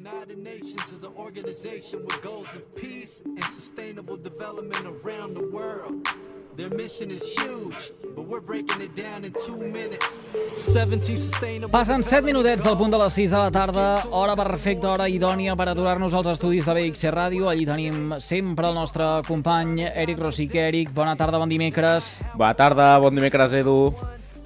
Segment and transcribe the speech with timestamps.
[0.00, 6.08] United Nations is an organization with goals of peace and sustainable development around the world.
[6.56, 10.26] Their mission is huge, but we're breaking it down in two minutes.
[10.56, 11.68] 17 sustainable.
[11.68, 15.52] Passen 7 minutets del punt de les 6 de la tarda, hora perfecta, hora idònia
[15.56, 17.50] per aturar-nos als estudis de BXC Ràdio.
[17.52, 20.64] Allí tenim sempre el nostre company Eric Rosique.
[20.68, 22.22] Eric, bona tarda, bon dimecres.
[22.32, 23.92] Bona tarda, bon dimecres, Edu.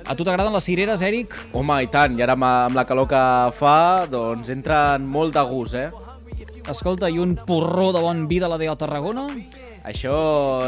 [0.06, 1.32] A tu t'agraden les cireres, Eric?
[1.56, 3.20] Home, i tant, i ara amb, la calor que
[3.56, 3.76] fa,
[4.10, 5.88] doncs entren molt de gust, eh?
[6.68, 9.26] Escolta, i un porró de bon vi de la DO Tarragona?
[9.84, 10.14] Això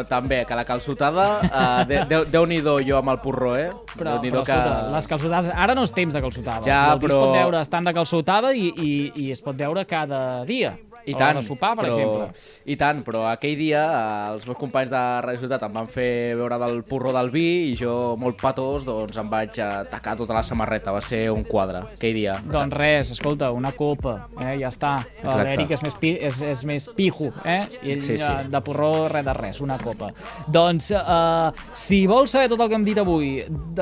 [0.09, 3.70] també, que la calçotada, uh, de, de, Déu-n'hi-do jo amb el porró, eh?
[3.96, 5.52] Però, però escolta, les calçotades...
[5.56, 6.66] Ara no és temps de calçotades.
[6.68, 8.90] Ja, però- Es pot veure estant de calçotada i, i,
[9.24, 10.74] i es pot veure cada dia.
[11.06, 12.27] I A tant, de sopar, per però, exemple.
[12.66, 16.34] I tant, però aquell dia eh, els meus companys de Radio Ciutat em van fer
[16.38, 20.42] veure del porró del vi i jo, molt patós, doncs em vaig atacar tota la
[20.42, 20.91] samarreta.
[20.96, 22.38] Va ser un quadre, aquell dia.
[22.42, 24.96] Doncs res, escolta, una copa, eh, ja està.
[25.23, 27.60] L'Eric és, més pi, és, és més pijo, eh?
[27.82, 28.26] I ell Sí, sí.
[28.26, 30.10] eh, de porró res de res, una copa.
[30.51, 33.30] Doncs, eh, si vols saber tot el que hem dit avui,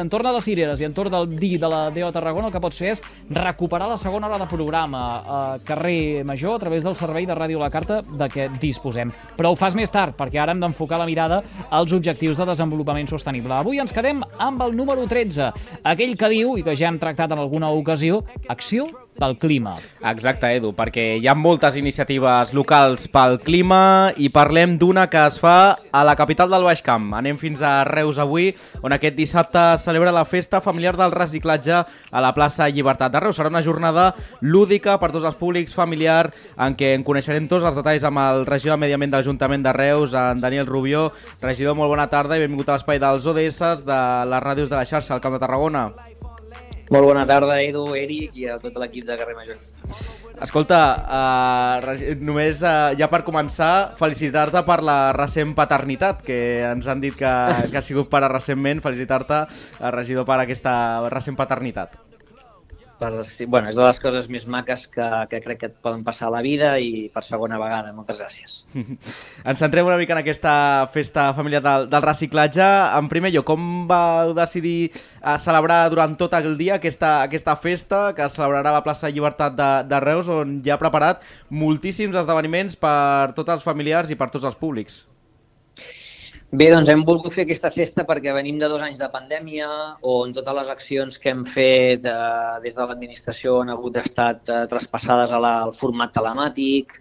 [0.00, 2.78] entorn a les cireres i entorn del vi de la DO Tarragona, el que pots
[2.84, 7.13] fer és recuperar la segona hora de programa a carrer Major a través del servei
[7.22, 9.12] de Ràdio La Carta de què disposem.
[9.38, 13.06] Però ho fas més tard, perquè ara hem d'enfocar la mirada als objectius de desenvolupament
[13.14, 13.54] sostenible.
[13.54, 15.52] Avui ens quedem amb el número 13,
[15.94, 19.74] aquell que diu, i que ja hem tractat en alguna ocasió, acció pel clima.
[20.04, 25.38] Exacte, Edu, perquè hi ha moltes iniciatives locals pel clima i parlem d'una que es
[25.40, 27.12] fa a la capital del Baix Camp.
[27.16, 28.50] Anem fins a Reus avui,
[28.82, 33.38] on aquest dissabte celebra la festa familiar del reciclatge a la plaça Llibertat de Reus.
[33.38, 37.78] Serà una jornada lúdica per tots els públics, familiar, en què en coneixerem tots els
[37.78, 41.10] detalls amb el regidor de Medi Ambient de l'Ajuntament de Reus, en Daniel Rubió.
[41.42, 44.86] Regidor, molt bona tarda i benvingut a l'espai dels ODS de les ràdios de la
[44.88, 45.88] xarxa al Camp de Tarragona.
[46.94, 49.58] Molt bona tarda, Edu, Eric i a tot l'equip de Carrer Major.
[50.44, 50.78] Escolta,
[51.82, 56.38] regi- només uh, ja per començar, felicitar-te per la recent paternitat, que
[56.70, 57.34] ens han dit que,
[57.70, 58.82] que has sigut pare recentment.
[58.84, 59.42] Felicitar-te,
[59.80, 60.74] uh, regidor, per aquesta
[61.10, 61.98] recent paternitat.
[63.04, 66.30] Per, bueno, és de les coses més maques que, que crec que et poden passar
[66.30, 67.92] a la vida i per segona vegada.
[67.92, 68.56] Moltes gràcies.
[69.48, 70.54] Ens centrem una mica en aquesta
[70.94, 72.64] festa familiar del, del reciclatge.
[72.96, 78.04] En primer lloc, com vau decidir uh, celebrar durant tot el dia aquesta, aquesta festa
[78.16, 83.34] que celebrarà la plaça Llibertat de, de Reus, on ja ha preparat moltíssims esdeveniments per
[83.36, 85.04] tots els familiars i per tots els públics?
[86.54, 89.68] Bé, doncs hem volgut fer aquesta festa perquè venim de dos anys de pandèmia
[90.06, 94.60] on totes les accions que hem fet eh, des de l'administració han hagut estat eh,
[94.70, 96.94] traspassades a la, al format telemàtic.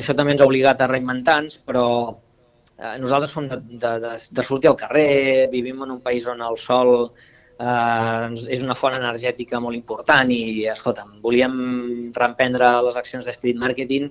[0.00, 4.46] Això també ens ha obligat a reinventar-nos, però eh, nosaltres som de, de, de, de
[4.48, 9.60] sortir al carrer, vivim en un país on el sol eh, és una font energètica
[9.60, 11.58] molt important i, escolta'm, volíem
[12.16, 14.08] reemprendre les accions de street marketing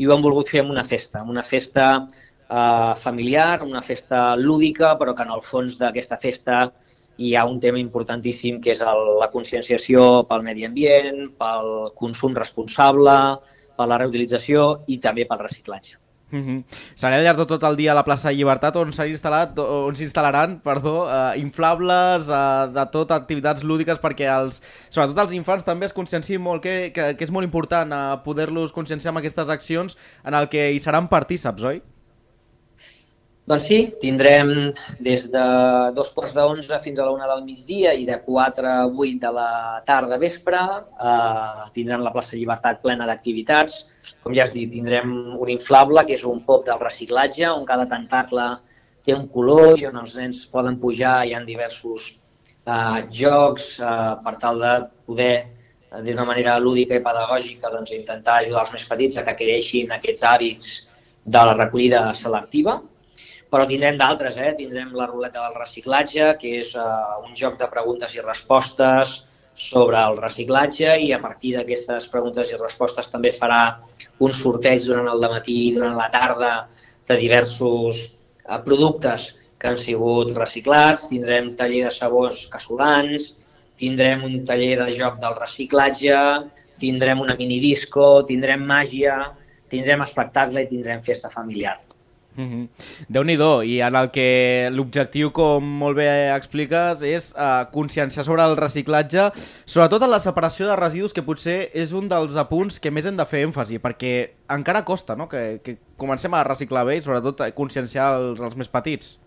[0.00, 2.06] i ho hem volgut fer amb una festa, amb una festa
[2.48, 6.60] eh, familiar, una festa lúdica, però que en el fons d'aquesta festa
[7.16, 12.34] hi ha un tema importantíssim que és el, la conscienciació pel medi ambient, pel consum
[12.34, 13.18] responsable,
[13.74, 16.00] per la reutilització i també pel reciclatge.
[16.34, 16.64] Mm -hmm.
[16.96, 22.72] Serà llarg tot el dia a la plaça Llibertat on s'instal·laran, perdó, eh, inflables, eh,
[22.74, 27.14] de tot, activitats lúdiques perquè els, sobretot els infants també es conscienciïn molt que, que,
[27.16, 31.08] que és molt important eh, poder-los conscienciar amb aquestes accions en el que hi seran
[31.08, 31.82] partíceps, oi?
[33.44, 34.70] Doncs sí, tindrem
[35.04, 35.40] des de
[35.92, 39.32] dos quarts d'onze fins a la una del migdia i de 4 a 8 de
[39.36, 39.48] la
[39.84, 43.82] tarda vespre eh, tindrem la plaça Llibertat plena d'activitats.
[44.24, 47.84] Com ja has dit, tindrem un inflable, que és un pop del reciclatge, on cada
[47.90, 48.46] tentacle
[49.04, 51.18] té un color i on els nens poden pujar.
[51.28, 54.72] Hi ha diversos eh, jocs eh, per tal de
[55.04, 55.36] poder,
[55.90, 59.92] eh, d'una manera lúdica i pedagògica, doncs, intentar ajudar els més petits a que creeixin
[60.00, 60.74] aquests hàbits
[61.28, 62.80] de la recollida selectiva
[63.54, 64.50] però tindrem d'altres, eh?
[64.58, 69.12] tindrem la ruleta del reciclatge, que és uh, un joc de preguntes i respostes
[69.54, 73.60] sobre el reciclatge i a partir d'aquestes preguntes i respostes també farà
[74.26, 76.50] un sorteig durant el matí i durant la tarda
[77.06, 79.30] de diversos uh, productes
[79.62, 83.30] que han sigut reciclats, tindrem taller de sabors casolans,
[83.78, 86.18] tindrem un taller de joc del reciclatge,
[86.82, 89.28] tindrem una minidisco, tindrem màgia,
[89.70, 91.78] tindrem espectacle i tindrem festa familiar.
[92.36, 92.68] Mm -hmm.
[93.08, 98.56] Déu-n'hi-do, i en el que l'objectiu, com molt bé expliques, és uh, conscienciar sobre el
[98.56, 99.30] reciclatge,
[99.64, 103.16] sobretot en la separació de residus, que potser és un dels apunts que més hem
[103.16, 105.28] de fer èmfasi, perquè encara costa no?
[105.28, 109.18] que, que comencem a reciclar bé i sobretot conscienciar els, els més petits.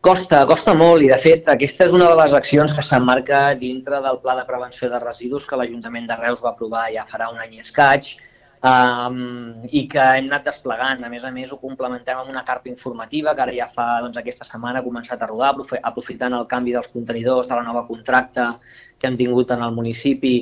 [0.00, 3.98] Costa, costa molt i de fet aquesta és una de les accions que s'emmarca dintre
[4.04, 7.40] del Pla de Prevenció de Residus que l'Ajuntament de Reus va aprovar ja farà un
[7.42, 8.12] any i escaig
[8.62, 11.04] um, i que hem anat desplegant.
[11.04, 14.18] A més a més ho complementem amb una carta informativa que ara ja fa doncs,
[14.20, 18.54] aquesta setmana ha començat a rodar aprofitant el canvi dels contenidors de la nova contracta
[18.98, 20.36] que hem tingut en el municipi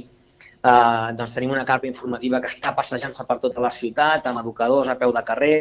[0.64, 4.88] Uh, doncs tenim una carta informativa que està passejant-se per tota la ciutat, amb educadors
[4.88, 5.58] a peu de carrer,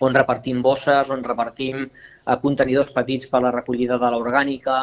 [0.00, 4.78] on repartim bosses, on repartim eh, contenidors petits per a la recollida de l'orgànica,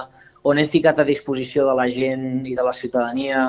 [0.45, 3.48] on hem ficat a disposició de la gent i de la ciutadania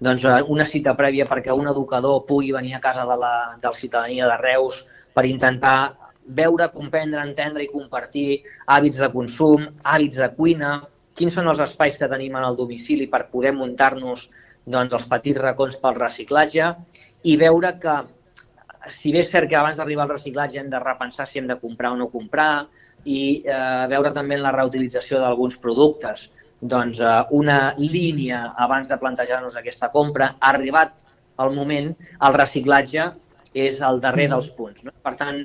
[0.00, 3.68] doncs, eh, una cita prèvia perquè un educador pugui venir a casa de la, de
[3.68, 4.84] la ciutadania de Reus
[5.14, 5.96] per intentar
[6.26, 10.80] veure, comprendre, entendre i compartir hàbits de consum, hàbits de cuina,
[11.16, 14.28] quins són els espais que tenim en el domicili per poder muntar-nos
[14.66, 16.72] doncs, els petits racons pel reciclatge
[17.24, 17.96] i veure que
[18.92, 21.58] si bé és cert que abans d'arribar al reciclatge hem de repensar si hem de
[21.62, 22.66] comprar o no comprar
[23.06, 26.28] i eh, veure també la reutilització d'alguns productes,
[26.60, 31.02] doncs eh, una línia abans de plantejar-nos aquesta compra, ha arribat
[31.44, 31.92] el moment,
[32.26, 33.10] el reciclatge
[33.56, 34.84] és el darrer dels punts.
[34.84, 34.94] No?
[35.04, 35.42] Per tant,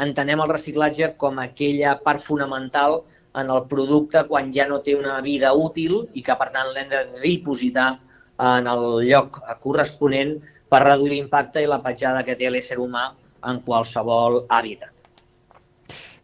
[0.00, 3.02] entenem el reciclatge com aquella part fonamental
[3.40, 6.90] en el producte quan ja no té una vida útil i que, per tant, l'hem
[6.90, 7.94] de dipositar
[8.44, 10.36] en el lloc corresponent
[10.70, 13.10] per reduir l'impacte i la petjada que té l'ésser humà
[13.50, 14.93] en qualsevol hàbitat.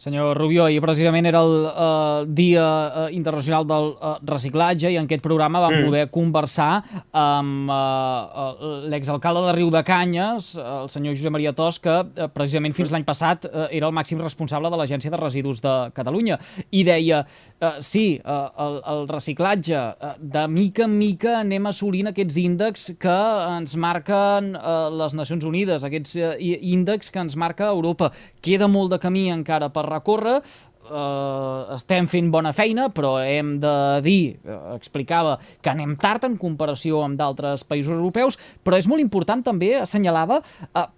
[0.01, 5.05] Senyor Rubió, i precisament era el uh, Dia uh, Internacional del uh, Reciclatge i en
[5.05, 5.91] aquest programa vam mm.
[5.91, 6.69] poder conversar
[7.13, 12.73] amb uh, l'exalcalde de Riu de Canyes, el senyor Josep Maria Tos, que uh, precisament
[12.79, 16.41] fins l'any passat uh, era el màxim responsable de l'Agència de Residus de Catalunya.
[16.73, 17.21] I deia,
[17.61, 22.95] uh, sí, uh, el, el reciclatge, uh, de mica en mica anem assolint aquests índexs
[23.05, 23.19] que
[23.59, 28.15] ens marquen uh, les Nacions Unides, aquests uh, índexs que ens marca Europa.
[28.41, 33.75] Queda molt de camí encara per recórrer, eh, estem fent bona feina, però hem de
[34.07, 39.01] dir, eh, explicava, que anem tard en comparació amb d'altres països europeus, però és molt
[39.01, 40.43] important també, assenyalava,
[40.75, 40.89] eh,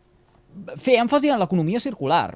[0.77, 2.35] fer èmfasi en l'economia circular.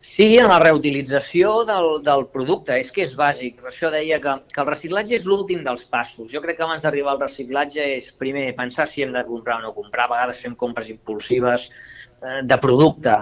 [0.00, 3.58] Sí, en la reutilització del, del producte, és que és bàsic.
[3.60, 6.30] Per això deia que, que el reciclatge és l'últim dels passos.
[6.32, 9.66] Jo crec que abans d'arribar al reciclatge és primer pensar si hem de comprar o
[9.66, 10.06] no comprar.
[10.08, 13.12] A vegades fem compres impulsives eh, de producte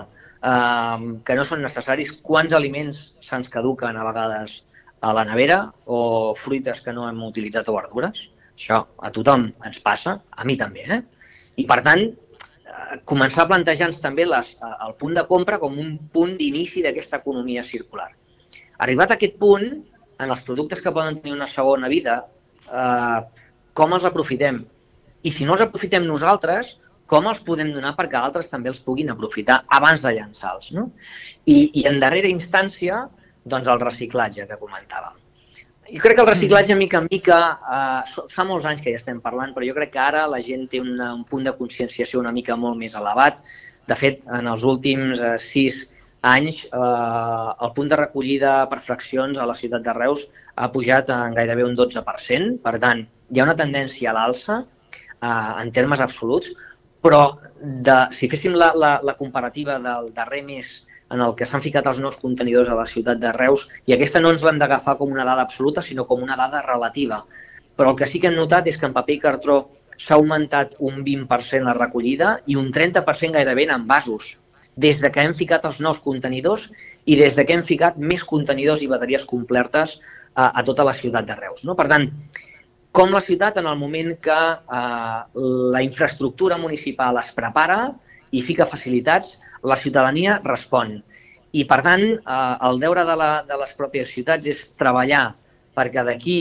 [0.43, 4.62] eh, que no són necessaris, quants aliments se'ns caduquen a vegades
[5.00, 8.29] a la nevera o fruites que no hem utilitzat o verdures.
[8.58, 10.87] Això a tothom ens passa, a mi també.
[10.90, 11.02] Eh?
[11.62, 14.56] I per tant, eh, començar a plantejar-nos també les,
[14.87, 18.11] el punt de compra com un punt d'inici d'aquesta economia circular.
[18.82, 19.69] Arribat a aquest punt,
[20.19, 22.25] en els productes que poden tenir una segona vida,
[22.67, 23.20] eh,
[23.79, 24.64] com els aprofitem?
[25.23, 26.76] I si no els aprofitem nosaltres,
[27.08, 30.72] com els podem donar perquè altres també els puguin aprofitar abans de llançar-los.
[30.76, 30.90] No?
[31.46, 33.06] I, I en darrera instància,
[33.49, 35.16] doncs el reciclatge que comentàvem.
[35.88, 37.38] Jo crec que el reciclatge, mica en mica,
[37.75, 40.66] eh, fa molts anys que ja estem parlant, però jo crec que ara la gent
[40.69, 43.40] té una, un punt de conscienciació una mica molt més elevat.
[43.88, 45.87] De fet, en els últims eh, sis
[46.28, 50.26] anys, eh, el punt de recollida per fraccions a la ciutat de Reus
[50.56, 52.58] ha pujat en gairebé un 12%.
[52.69, 56.52] Per tant, hi ha una tendència a l'alça eh, en termes absoluts,
[57.05, 57.23] però
[57.61, 60.71] de, si féssim la, la, la comparativa del darrer mes
[61.11, 64.21] en el que s'han ficat els nous contenidors a la ciutat de Reus, i aquesta
[64.21, 67.23] no ens l'hem d'agafar com una dada absoluta, sinó com una dada relativa.
[67.79, 69.58] Però el que sí que hem notat és que en paper i cartró
[69.96, 74.37] s'ha augmentat un 20% la recollida i un 30% gairebé en envasos,
[74.77, 76.69] des de que hem ficat els nous contenidors
[77.06, 79.96] i des de que hem ficat més contenidors i bateries complertes
[80.34, 81.65] a, a tota la ciutat de Reus.
[81.67, 81.75] No?
[81.79, 82.06] Per tant,
[82.93, 85.21] com la ciutat en el moment que eh,
[85.75, 87.81] la infraestructura municipal es prepara
[88.33, 90.99] i fica facilitats, la ciutadania respon.
[91.53, 95.33] I, per tant, eh, el deure de, la, de les pròpies ciutats és treballar
[95.79, 96.39] perquè d'aquí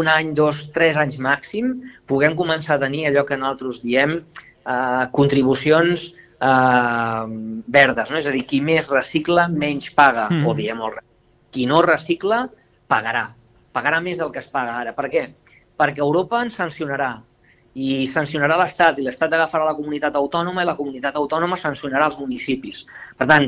[0.00, 1.72] un any, dos, tres anys màxim,
[2.06, 7.24] puguem començar a tenir allò que nosaltres diem eh, contribucions eh,
[7.66, 8.10] verdes.
[8.10, 8.20] No?
[8.20, 10.46] És a dir, qui més recicla, menys paga, mm.
[10.46, 10.98] o diem el
[11.50, 12.44] qui no recicla,
[12.90, 13.30] pagarà.
[13.74, 14.94] Pagarà més del que es paga ara.
[14.94, 15.24] Per què?
[15.30, 15.49] perquè
[15.88, 17.14] Europa ens sancionarà
[17.74, 22.18] i sancionarà l'Estat i l'Estat agafarà la comunitat autònoma i la comunitat autònoma sancionarà els
[22.18, 22.84] municipis.
[23.16, 23.46] Per tant,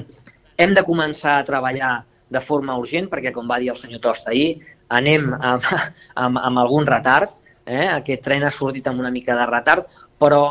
[0.57, 4.29] hem de començar a treballar de forma urgent perquè, com va dir el senyor Tost
[4.29, 5.67] ahir, anem amb,
[6.25, 7.35] amb, amb algun retard,
[7.67, 7.89] eh?
[7.89, 10.43] aquest tren ha sortit amb una mica de retard, però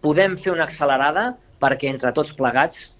[0.00, 2.90] podem fer una accelerada perquè entre tots plegats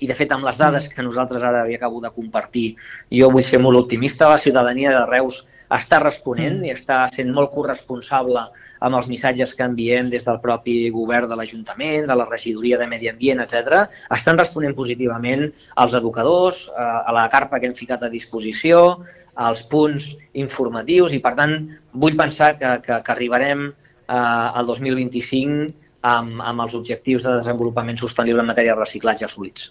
[0.00, 2.76] i de fet amb les dades que nosaltres ara havia acabo de compartir,
[3.12, 5.42] jo vull ser molt optimista, la ciutadania de Reus
[5.76, 6.66] està responent mm.
[6.66, 8.42] i està sent molt corresponsable
[8.80, 12.88] amb els missatges que enviem des del propi govern de l'Ajuntament, de la regidoria de
[12.90, 13.84] Medi Ambient, etc.
[14.16, 15.46] Estan responent positivament
[15.82, 21.20] als educadors, eh, a la carpa que hem ficat a disposició, als punts informatius i,
[21.20, 21.56] per tant,
[21.92, 25.70] vull pensar que, que, que arribarem eh, al 2025
[26.02, 29.70] amb, amb els objectius de desenvolupament sostenible en matèria de reciclatge assolits.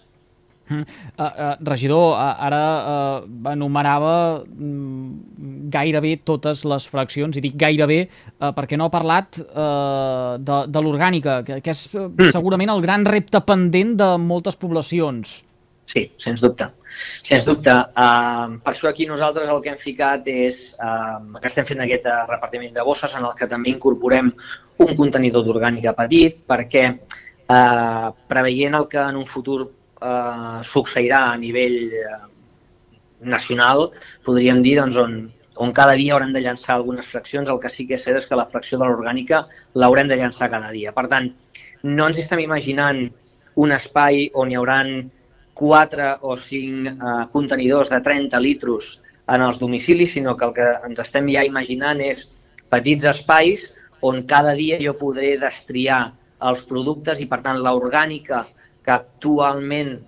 [0.70, 0.84] Uh,
[1.18, 4.14] uh, regidor, uh, ara uh, enumerava
[4.46, 10.64] mm, gairebé totes les fraccions, i dic gairebé uh, perquè no ha parlat uh, de,
[10.70, 15.40] de l'orgànica, que, que és uh, segurament el gran repte pendent de moltes poblacions.
[15.90, 16.68] Sí, sens dubte.
[17.26, 17.74] Sens dubte.
[17.98, 22.06] Uh, per això aquí nosaltres el que hem ficat és uh, que estem fent aquest
[22.30, 24.30] repartiment de bosses en el que també incorporem
[24.86, 29.64] un contenidor d'orgànica petit perquè uh, preveient el que en un futur
[30.02, 32.18] eh, succeirà a nivell eh,
[33.22, 33.90] nacional,
[34.26, 35.20] podríem dir, doncs, on,
[35.60, 38.28] on cada dia haurem de llançar algunes fraccions, el que sí que és cert és
[38.30, 39.44] que la fracció de l'orgànica
[39.76, 40.94] l'haurem de llançar cada dia.
[40.96, 41.32] Per tant,
[41.84, 43.08] no ens estem imaginant
[43.60, 44.94] un espai on hi hauran
[45.60, 50.70] 4 o 5 eh, contenidors de 30 litres en els domicilis, sinó que el que
[50.88, 52.30] ens estem ja imaginant és
[52.72, 53.68] petits espais
[54.02, 56.14] on cada dia jo podré destriar
[56.50, 58.46] els productes i, per tant, l'orgànica
[58.90, 60.00] que actualment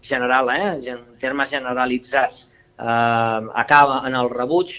[0.00, 4.78] general, eh, en termes generalitzats, eh, acaba en el rebuig,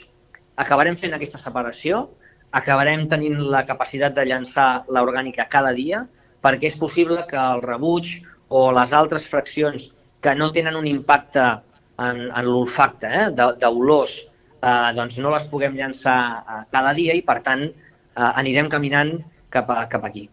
[0.56, 2.08] acabarem fent aquesta separació,
[2.52, 6.08] acabarem tenint la capacitat de llançar l'orgànica cada dia,
[6.42, 8.16] perquè és possible que el rebuig
[8.50, 9.92] o les altres fraccions
[10.22, 13.28] que no tenen un impacte en, en l'olfacte eh,
[13.62, 14.18] d'olors,
[14.64, 19.14] eh, doncs no les puguem llançar eh, cada dia i, per tant, eh, anirem caminant
[19.54, 20.26] cap, a, cap aquí.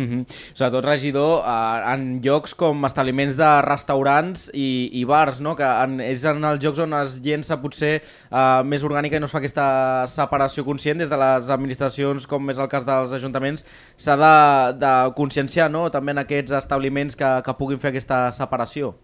[0.00, 0.24] Mm -hmm.
[0.54, 5.54] Sobretot, regidor, eh, en llocs com establiments de restaurants i, i bars, no?
[5.54, 9.26] que en, és en els llocs on es llença potser eh, més orgànica i no
[9.26, 13.64] es fa aquesta separació conscient des de les administracions, com és el cas dels ajuntaments,
[13.96, 15.90] s'ha de, de conscienciar no?
[15.90, 18.94] també en aquests establiments que, que puguin fer aquesta separació.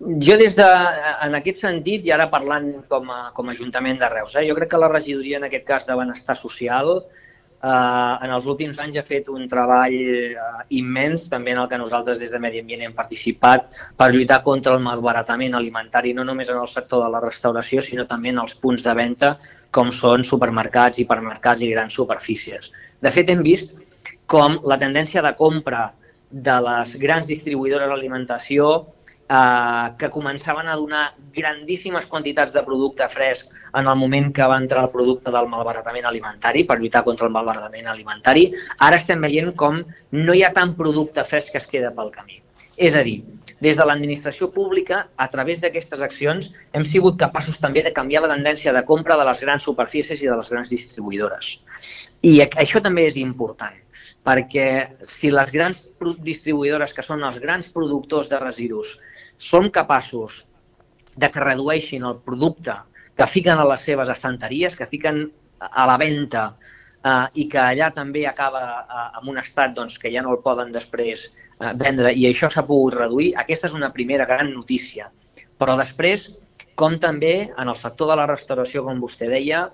[0.00, 0.68] Jo des de,
[1.26, 4.54] en aquest sentit, i ara parlant com a, com a Ajuntament de Reus, eh, jo
[4.54, 7.02] crec que la regidoria, en aquest cas de Benestar Social,
[7.62, 10.34] en els últims anys ha fet un treball eh,
[10.78, 14.72] immens, també en el que nosaltres des de Medi Ambient hem participat, per lluitar contra
[14.72, 18.56] el malbaratament alimentari, no només en el sector de la restauració, sinó també en els
[18.56, 19.34] punts de venda,
[19.70, 22.72] com són supermercats, hipermercats i grans superfícies.
[23.00, 23.76] De fet, hem vist
[24.30, 25.90] com la tendència de compra
[26.30, 28.70] de les grans distribuïdores d'alimentació
[29.30, 31.04] eh, que començaven a donar
[31.36, 36.08] grandíssimes quantitats de producte fresc en el moment que va entrar el producte del malbaratament
[36.10, 40.74] alimentari, per lluitar contra el malbaratament alimentari, ara estem veient com no hi ha tant
[40.78, 42.42] producte fresc que es queda pel camí.
[42.80, 43.20] És a dir,
[43.60, 48.32] des de l'administració pública, a través d'aquestes accions, hem sigut capaços també de canviar la
[48.32, 51.58] tendència de compra de les grans superfícies i de les grans distribuïdores.
[52.24, 53.76] I això també és important,
[54.26, 54.66] perquè
[55.08, 55.86] si les grans
[56.20, 58.98] distribuïdores, que són els grans productors de residus,
[59.38, 60.44] són capaços
[61.16, 62.76] de que redueixin el producte
[63.16, 65.24] que fiquen a les seves estanteries, que fiquen
[65.60, 66.44] a la venda
[67.04, 70.42] eh, i que allà també acaba eh, amb un estat doncs, que ja no el
[70.44, 75.10] poden després eh, vendre i això s'ha pogut reduir, aquesta és una primera gran notícia.
[75.60, 76.30] Però després,
[76.80, 79.66] com també en el sector de la restauració, com vostè deia,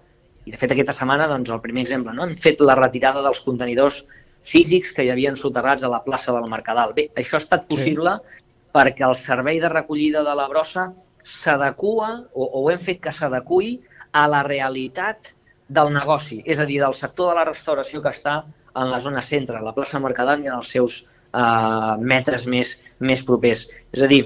[0.47, 2.27] i de fet aquesta setmana, doncs, el primer exemple, no?
[2.27, 4.05] hem fet la retirada dels contenidors
[4.47, 6.95] físics que hi havien soterrats a la plaça del Mercadal.
[6.97, 8.45] Bé, això ha estat possible sí.
[8.77, 10.91] perquè el servei de recollida de la brossa
[11.27, 13.81] s'adequa o, o hem fet que s'adequi
[14.15, 15.33] a la realitat
[15.67, 18.39] del negoci, és a dir, del sector de la restauració que està
[18.77, 23.25] en la zona centre, la plaça Mercadal i en els seus eh, metres més, més
[23.27, 23.67] propers.
[23.93, 24.23] És a dir,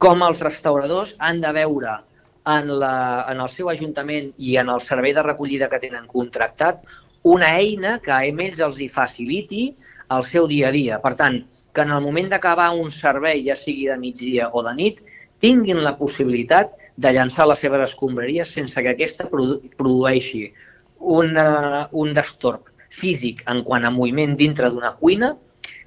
[0.00, 1.98] com els restauradors han de veure
[2.48, 2.94] en, la,
[3.28, 6.86] en el seu ajuntament i en el servei de recollida que tenen contractat
[7.22, 9.70] una eina que a ells els hi faciliti
[10.10, 10.98] el seu dia a dia.
[11.02, 14.74] Per tant, que en el moment d'acabar un servei, ja sigui de migdia o de
[14.74, 15.02] nit,
[15.40, 20.50] tinguin la possibilitat de llançar les seves escombraries sense que aquesta produ produeixi
[21.00, 25.32] una, un destorb físic en quant a moviment dintre d'una cuina,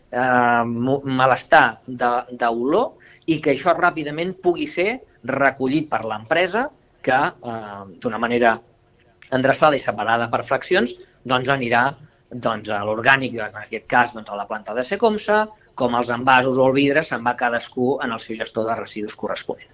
[0.10, 2.94] eh, malestar d'olor
[3.28, 6.70] i que això ràpidament pugui ser recollit per l'empresa
[7.04, 8.58] que eh, d'una manera
[9.38, 10.96] endreçada i separada per fraccions
[11.34, 11.84] doncs anirà
[12.34, 15.44] doncs, a l'orgànic, en aquest cas doncs, a la planta de Secomsa,
[15.78, 19.18] com els envasos o el vidre se'n va cadascú en el seu gestor de residus
[19.20, 19.70] corresponent.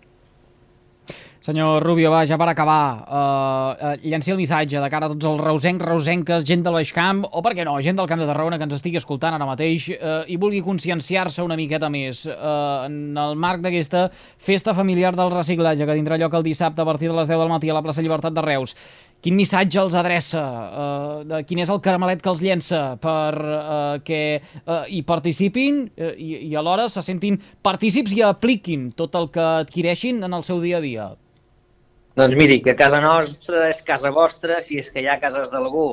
[1.39, 5.25] Senyor Rubio, va, ja per acabar, uh, uh, llenci el missatge de cara a tots
[5.25, 8.27] els reusencs, reusenques, gent del Baix Camp, o per què no, gent del Camp de
[8.27, 12.83] Tarragona que ens estigui escoltant ara mateix uh, i vulgui conscienciar-se una miqueta més uh,
[12.89, 17.09] en el marc d'aquesta festa familiar del reciclatge que tindrà lloc el dissabte a partir
[17.09, 18.75] de les 10 del matí a la plaça Llibertat de Reus.
[19.19, 20.41] Quin missatge els adreça?
[20.41, 25.81] Uh, de quin és el caramelet que els llença per uh, que uh, hi participin
[25.89, 27.35] uh, i, i alhora se sentin
[27.65, 31.09] partícips i apliquin tot el que adquireixin en el seu dia a dia?
[32.19, 35.89] Doncs miri, que casa nostra és casa vostra si és que hi ha cases d'algú.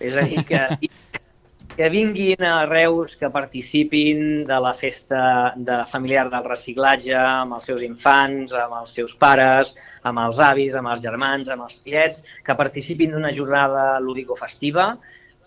[0.00, 0.64] És a dir, que,
[1.80, 7.64] que vinguin a Reus, que participin de la festa de familiar del reciclatge amb els
[7.70, 9.70] seus infants, amb els seus pares,
[10.04, 14.90] amb els avis, amb els germans, amb els tiets, que participin d'una jornada lúdico-festiva,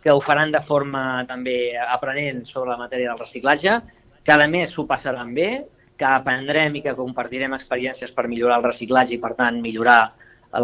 [0.01, 3.77] que ho faran de forma també aprenent sobre la matèria del reciclatge,
[4.25, 5.51] que a més s'ho passaran bé,
[6.01, 10.01] que aprendrem i que compartirem experiències per millorar el reciclatge i, per tant, millorar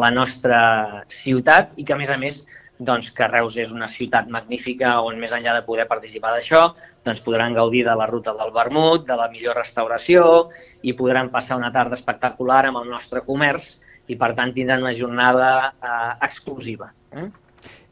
[0.01, 2.41] la nostra ciutat i que, a més a més,
[2.79, 6.61] doncs, que Reus és una ciutat magnífica on, més enllà de poder participar d'això,
[7.05, 10.23] doncs podran gaudir de la ruta del vermut, de la millor restauració
[10.81, 13.75] i podran passar una tarda espectacular amb el nostre comerç
[14.07, 16.89] i, per tant, tindran una jornada eh, exclusiva.
[17.11, 17.27] Eh?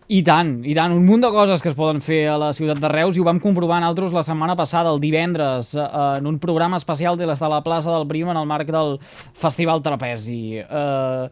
[0.07, 2.79] I tant, i tant, un munt de coses que es poden fer a la ciutat
[2.79, 5.83] de Reus i ho vam comprovar nosaltres la setmana passada, el divendres, eh,
[6.15, 8.95] en un programa especial des de la plaça del Prim en el marc del
[9.35, 10.61] Festival Trapezi.
[10.63, 11.29] Eh,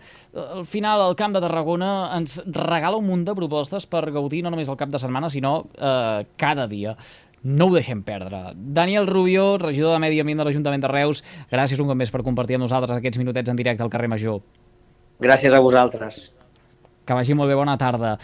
[0.57, 4.51] al final, el Camp de Tarragona ens regala un munt de propostes per gaudir no
[4.51, 6.97] només el cap de setmana, sinó eh, cada dia.
[7.43, 8.41] No ho deixem perdre.
[8.55, 12.25] Daniel Rubio, regidor de Medi Ambient de l'Ajuntament de Reus, gràcies un cop més per
[12.27, 14.41] compartir amb nosaltres aquests minutets en directe al carrer Major.
[15.23, 16.19] Gràcies a vosaltres.
[17.05, 18.17] Que vagi molt bé, bona tarda.